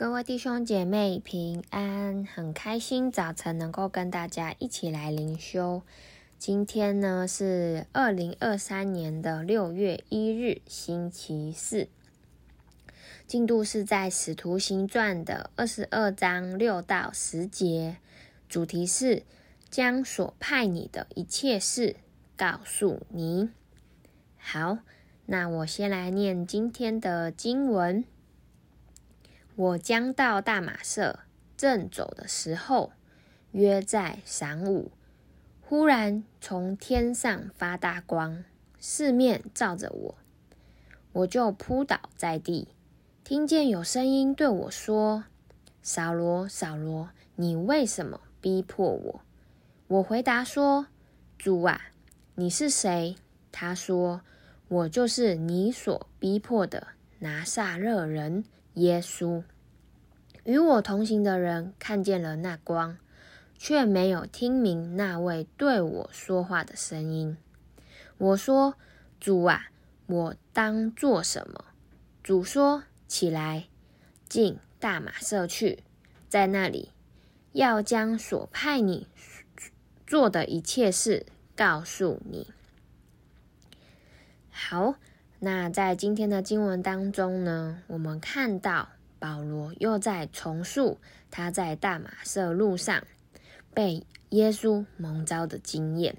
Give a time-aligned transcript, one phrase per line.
[0.00, 5.82] 各位弟兄姐妹平安，很开心早晨能够跟大家一起来灵修。
[6.38, 11.86] 今天呢是二零二三年的六月一日，星期四。
[13.26, 17.98] 进度是在《使徒行传》的二十二章六到十节，
[18.48, 19.22] 主题是
[19.68, 21.96] 将所派你的一切事
[22.38, 23.50] 告诉你。
[24.38, 24.78] 好，
[25.26, 28.02] 那我先来念今天的经文。
[29.60, 31.18] 我将到大马色，
[31.54, 32.92] 正走的时候，
[33.52, 34.90] 约在晌午，
[35.60, 38.42] 忽然从天上发大光，
[38.78, 40.14] 四面照着我，
[41.12, 42.68] 我就扑倒在地，
[43.22, 45.24] 听见有声音对我说
[45.82, 49.20] ：“扫罗，扫罗，你为什么逼迫我？”
[49.88, 50.86] 我回答说
[51.36, 51.78] ：“主啊，
[52.36, 53.14] 你是谁？”
[53.52, 54.22] 他说
[54.68, 56.86] ：“我就是你所逼迫的
[57.18, 58.42] 拿撒勒人。”
[58.74, 59.42] 耶稣
[60.44, 62.96] 与我同行的人看见了那光，
[63.58, 67.36] 却没有听明那位对我说话的声音。
[68.16, 68.76] 我说
[69.20, 69.70] ：“主啊，
[70.06, 71.66] 我当做什么？”
[72.22, 73.66] 主说：“起来，
[74.28, 75.82] 进大马色去，
[76.28, 76.90] 在那里
[77.52, 79.08] 要将所派你
[80.06, 82.52] 做的一切事告诉你。”
[84.50, 84.94] 好。
[85.42, 90.98] 那在今天的经文当中呢，我们看到保罗又在重述
[91.30, 93.02] 他在大马色路上
[93.72, 96.18] 被耶稣蒙召的经验。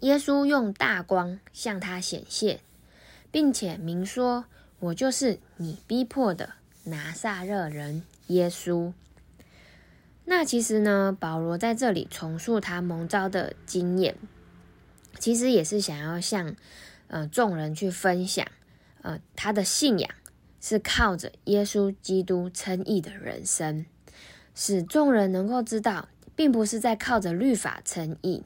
[0.00, 2.60] 耶稣用大光向他显现，
[3.30, 4.46] 并且明说
[4.80, 8.94] ：“我就是你逼迫的拿撒勒人耶稣。”
[10.24, 14.16] 那其实呢，保罗在这里重述他蒙召的经验，
[15.18, 16.56] 其实也是想要向。
[17.08, 18.46] 呃，众人去分享，
[19.02, 20.10] 呃，他的信仰
[20.60, 23.86] 是靠着耶稣基督称义的人生，
[24.54, 28.44] 使众人能够知道，并不是在靠着律法称义，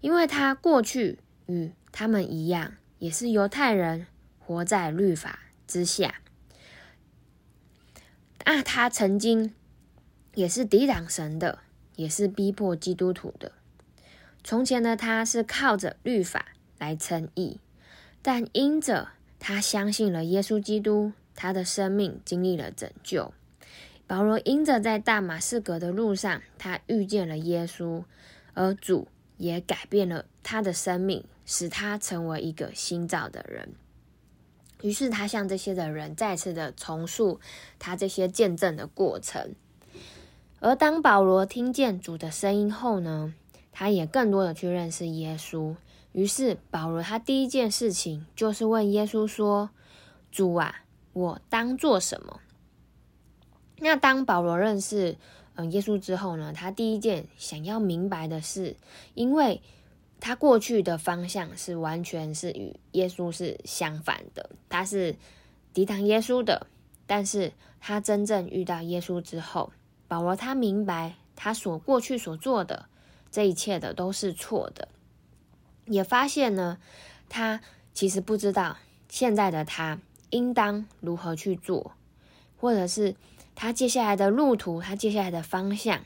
[0.00, 4.06] 因为他过去与他们一样，也是犹太人，
[4.38, 6.20] 活在律法之下。
[8.44, 9.54] 啊，他曾经
[10.34, 11.60] 也是抵挡神的，
[11.96, 13.52] 也是逼迫基督徒的。
[14.42, 16.48] 从前的他是靠着律法
[16.78, 17.58] 来称义。
[18.26, 19.08] 但因着
[19.38, 23.34] 他相信了耶稣基督，他的生命经历了拯救。
[24.06, 28.02] 保罗因着在大马士革的路上，他遇见了耶稣，
[28.54, 33.74] 而主也改变了他的生命，使他成为一个新造的人。
[34.80, 37.38] 于是他向这些的人再次的重述
[37.78, 39.54] 他这些见证的过程。
[40.60, 43.34] 而当保罗听见主的声音后呢，
[43.70, 45.76] 他也更多的去认识耶稣。
[46.14, 49.70] 于是保罗他第一件事情就是问耶稣说
[50.32, 52.40] ：“主啊，我当做什么？”
[53.80, 55.16] 那当保罗认识
[55.56, 58.76] 嗯耶稣之后呢，他第一件想要明白的是，
[59.14, 59.60] 因为
[60.20, 65.16] 他过去的方向是完全是与耶稣是相反的，他是
[65.72, 66.68] 抵挡耶稣的。
[67.06, 69.72] 但是他真正遇到耶稣之后，
[70.08, 72.86] 保罗他明白他所过去所做的
[73.30, 74.88] 这一切的都是错的。
[75.86, 76.78] 也发现呢，
[77.28, 77.60] 他
[77.92, 78.78] 其实不知道
[79.08, 79.98] 现在的他
[80.30, 81.92] 应当如何去做，
[82.58, 83.14] 或者是
[83.54, 86.04] 他接下来的路途，他接下来的方向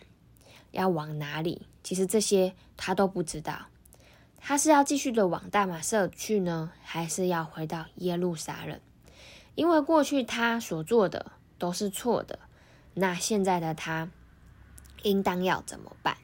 [0.73, 1.67] 要往哪里？
[1.83, 3.67] 其实这些他都不知道。
[4.41, 8.79] 他是要继续的往大马色去呢，还是要回到耶路撒冷？
[9.55, 12.39] 因为过去他所做的都是错的，
[12.95, 14.09] 那现在的他
[15.03, 16.17] 应当要怎么办？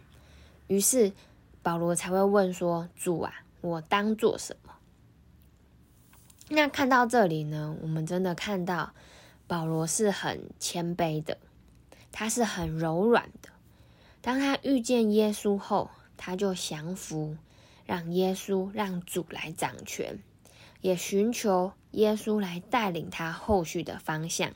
[0.68, 1.12] 于是
[1.64, 4.74] 保罗才会问说：“主啊。”我当做什么？
[6.50, 8.92] 那看到这里呢，我们真的看到
[9.46, 11.38] 保罗是很谦卑的，
[12.12, 13.48] 他是很柔软的。
[14.20, 17.38] 当他遇见耶稣后，他就降服，
[17.86, 20.18] 让耶稣、让主来掌权，
[20.82, 24.52] 也寻求耶稣来带领他后续的方向，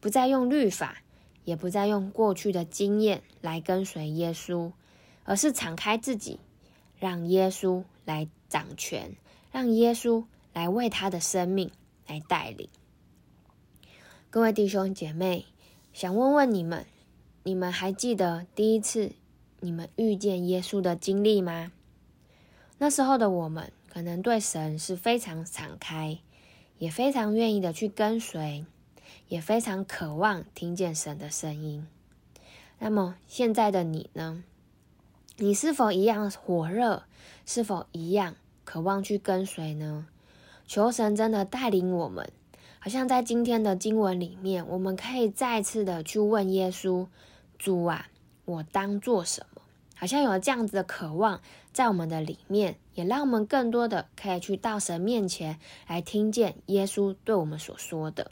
[0.00, 1.02] 不再用律法，
[1.44, 4.72] 也不再用过去的经验来跟随耶稣，
[5.30, 6.40] 而是敞开自己，
[6.98, 7.84] 让耶稣。
[8.06, 9.14] 来掌权，
[9.52, 11.70] 让耶稣来为他的生命
[12.08, 12.68] 来带领。
[14.30, 15.46] 各位弟兄姐妹，
[15.92, 16.84] 想问问你们：
[17.44, 19.12] 你们还记得第一次
[19.60, 21.70] 你们遇见耶稣的经历吗？
[22.78, 26.18] 那时候的我们可能对神是非常敞开，
[26.78, 28.64] 也非常愿意的去跟随，
[29.28, 31.86] 也非常渴望听见神的声音。
[32.80, 34.42] 那么现在的你呢？
[35.42, 37.04] 你是否一样火热？
[37.46, 40.06] 是否一样渴望去跟随呢？
[40.66, 42.30] 求神真的带领我们，
[42.78, 47.06] 好像在今天的经文里面，我们可以再次的去问耶稣
[47.58, 48.08] ：“主啊，
[48.44, 49.62] 我当做什么？”
[49.96, 51.40] 好像有这样子的渴望
[51.72, 58.30] 在我们的里面，也让我们更多的可以去到神面前来听见耶稣对我们所说的。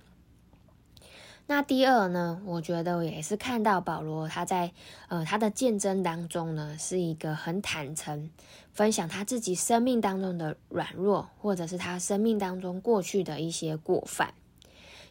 [1.50, 4.70] 那第二呢，我觉得也是看到保罗他在
[5.08, 8.28] 呃他的见证当中呢，是一个很坦诚
[8.70, 14.34] 分享他自己生命当中的软弱，或者是他生命当中过去的一些过犯。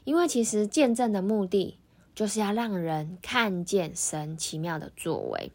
[0.04, 1.80] 因为其实见证的目的
[2.14, 5.52] 就是要让人看见神奇妙的作为，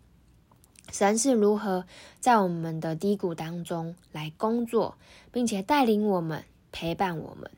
[0.90, 1.87] 神是如何
[2.19, 4.96] 在我们的低谷当中来工作，
[5.31, 6.43] 并且带领我们、
[6.73, 7.49] 陪伴我们。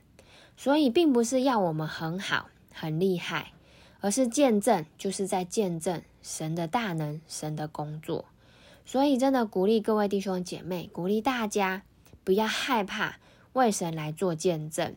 [0.58, 2.50] 所以，并不是要我们很好。
[2.74, 3.52] 很厉害，
[4.00, 8.26] 而是见证，就是在见证神的大能、神的工作。
[8.84, 11.84] 所以，真的鼓励各位弟兄姐妹，鼓励大家
[12.22, 13.16] 不要害怕
[13.54, 14.96] 为神来做见证，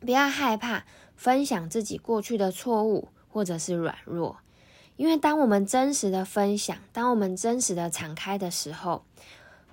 [0.00, 0.84] 不要害怕
[1.16, 4.36] 分享自己过去的错误或者是软弱，
[4.96, 9.04] 因为当我们真实的分享，当我们真实的敞开的时候，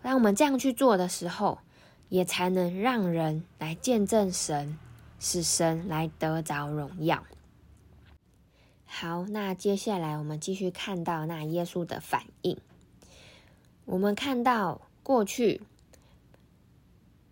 [0.01, 1.59] 当我们这样去做的时候，
[2.07, 4.77] 也才能让人来见证神。
[5.19, 7.23] 是神来得着荣耀。
[8.85, 12.57] 好，那接下来我们继续看到那耶稣的反应。
[13.85, 15.61] 我们看到过去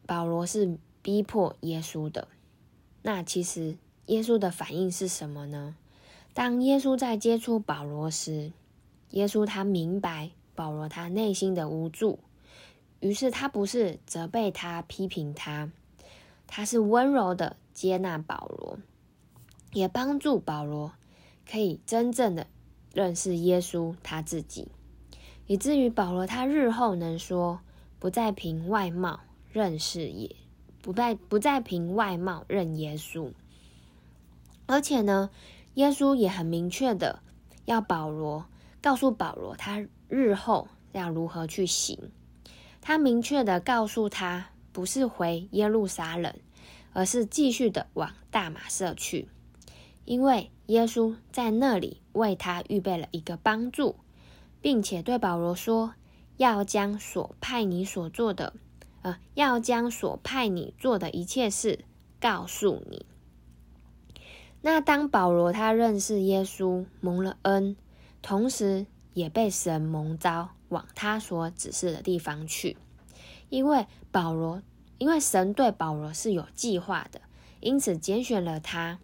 [0.05, 2.27] 保罗是逼迫耶稣的，
[3.01, 3.77] 那其实
[4.07, 5.75] 耶稣的反应是什么呢？
[6.33, 8.51] 当耶稣在接触保罗时，
[9.11, 12.19] 耶稣他明白保罗他内心的无助，
[12.99, 15.71] 于是他不是责备他、批评他，
[16.47, 17.57] 他是温柔的。
[17.75, 18.79] 接纳保罗，
[19.73, 20.93] 也帮助保罗
[21.45, 22.47] 可以真正的
[22.93, 24.69] 认识耶稣他自己，
[25.45, 27.59] 以至于保罗他日后能说，
[27.99, 29.19] 不再凭外貌
[29.51, 30.33] 认识也，
[30.81, 33.33] 不再不再凭外貌认耶稣。
[34.67, 35.29] 而且呢，
[35.73, 37.19] 耶稣也很明确的
[37.65, 38.45] 要保罗
[38.81, 42.09] 告诉保罗他日后要如何去行，
[42.79, 46.35] 他明确的告诉他，不是回耶路撒冷。
[46.97, 49.27] 而是继续的往大马色去，
[50.05, 53.97] 因为耶稣在那里为他预备了一个帮助，
[54.61, 55.95] 并且对保罗说
[56.39, 58.53] ：“要将所派你所做的，
[59.01, 61.83] 呃，要将所派你做的一切事
[62.21, 63.05] 告诉你。”
[64.63, 67.75] 那当保罗他认识耶稣，蒙了恩，
[68.21, 72.77] 同时也被神蒙召往他所指示的地方去，
[73.55, 74.61] 因为保罗。
[74.97, 77.19] 因为神对保罗是有计划的，
[77.59, 78.97] 因此拣选了他，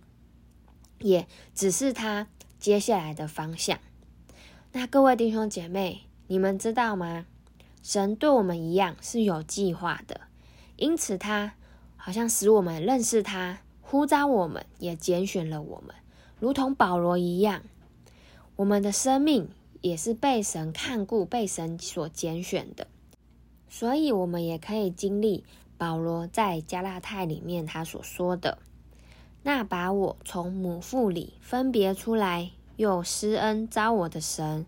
[1.00, 3.78] 也只是他接下来的方向。
[4.72, 7.26] 那各位弟兄姐妹，你们知道吗？
[7.84, 10.22] 神对我们一样是有计划的，
[10.78, 11.56] 因此他
[11.98, 15.94] 好像使我们认识他，呼召我们，也拣选了我们，
[16.40, 17.64] 如同保罗一样，
[18.56, 19.50] 我们的生命
[19.82, 22.88] 也是被神看顾、被神所拣选的，
[23.72, 25.46] 所以我们也可以经历。
[25.78, 28.60] 保罗在加拉太里面他所说的，
[29.42, 34.68] 那把我从母腹里分别出来，又施恩招我的神，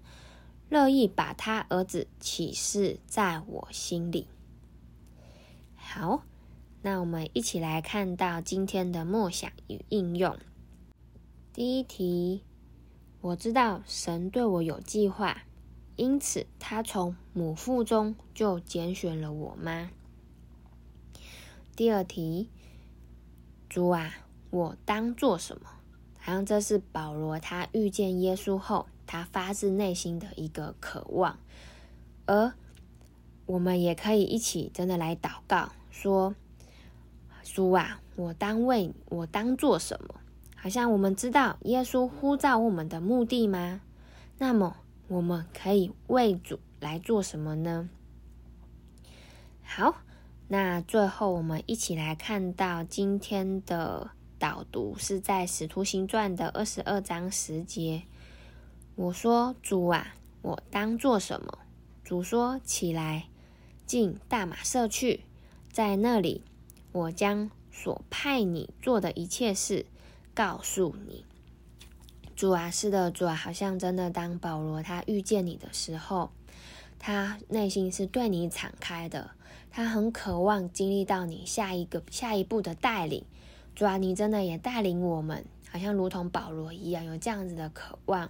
[0.69, 4.25] 乐意把他儿子启示在我心里。
[5.75, 6.23] 好，
[6.81, 10.35] 那我们一起来看到今天的默想与应用。
[11.53, 12.41] 第一题，
[13.21, 15.43] 我知道神对我有计划，
[15.95, 19.89] 因此他从母腹中就拣选了我妈？
[21.75, 22.49] 第二题，
[23.69, 24.13] 主啊，
[24.49, 25.69] 我当做什么？
[26.19, 31.37] 好像这是保罗他遇见耶稣后，他发自内心的一个渴望。
[32.25, 32.53] 而
[33.45, 36.33] 我们也可以一起真的来祷告，说：
[37.43, 40.15] 主啊，我当为我当做什么？
[40.55, 43.81] 好像我们知道耶稣呼召我们的目的吗？
[44.37, 47.89] 那么我们可以为主来做什么呢？
[49.63, 49.95] 好。
[50.49, 58.03] 那最后，我们一起来看到今天的导读，是在《使徒行传》的二十二章十节。
[58.95, 61.59] 我说：“主啊，我当做什么？”
[62.03, 63.29] 主说：“起来，
[63.87, 65.21] 进大马色去，
[65.71, 66.43] 在那里，
[66.91, 69.87] 我将所派你做的一切事
[70.35, 71.25] 告诉你。”
[72.43, 76.29] 主啊，是的，主啊，好像真的，当保罗他遇见你的时候，
[76.99, 79.31] 他内心是对你敞开的。
[79.71, 83.23] 他很渴望经历到你下一个、下一步的带领，
[83.75, 88.29] 主啊，你真的也带领我们，好像如同保罗一样，有这样子的渴望。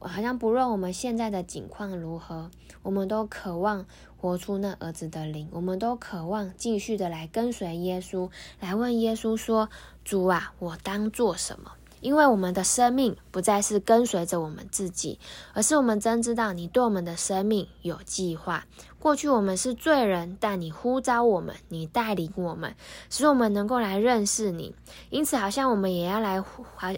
[0.00, 2.50] 好像不论我们现在的境况如何，
[2.82, 3.86] 我们都渴望
[4.16, 9.70] 活出那儿子的灵，我们都渴望继续的来跟随耶稣，来问耶稣说
[10.02, 15.18] ：“主啊，我当做什么？”因为我们的生命不再是跟随着我们自己，
[15.52, 18.64] 而是我们真知道你对我们的生命有计划。
[18.98, 22.74] 过去我们是罪人，但你呼召我们，你带领我们，
[23.08, 24.74] 使我们能够来认识你。
[25.10, 26.42] 因此，好像我们也要来，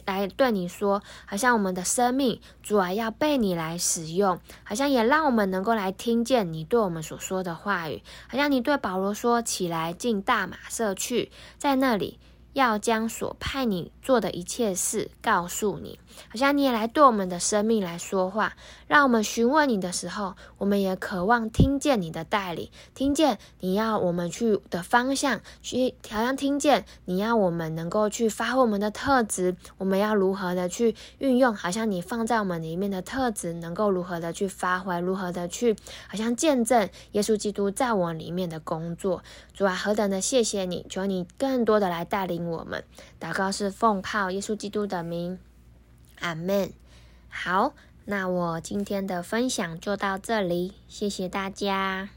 [0.06, 8.02] 来对你说，好像我们的生命主啊要被你来使用，好像也让我们能够来听见你对我们所说的话语。
[8.26, 12.18] 好像你对保罗说：“起来，进大马色去，在那里。”
[12.58, 18.54] 要将所派你做的一切事告诉你，好像你也来对我们的生命来说话，
[18.88, 35.76] 让我们询问你的时候，我们也渴望听见你的带领，听见你要我们去的方向，去好像听见你要我们能够去发挥我们的特质，我们要如何的去运用，好像你放在我们里面的特质，能够如何的去发挥，如何的去
[36.08, 39.22] 好像见证耶稣基督在我里面的工作。
[39.54, 42.84] 主啊，何等的谢谢你，求你更多的来带领我们。
[43.20, 45.38] 祷告是奉靠耶稣基督的名，
[46.20, 46.72] 阿门。
[47.28, 47.74] 好，
[48.06, 52.08] 那我今天的分享就到这里，谢谢大家。